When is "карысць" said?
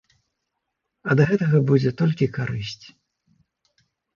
2.39-2.85